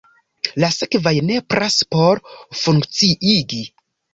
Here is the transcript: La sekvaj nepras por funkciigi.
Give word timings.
La 0.63 0.69
sekvaj 0.75 1.13
nepras 1.27 1.77
por 1.93 2.23
funkciigi. 2.63 3.63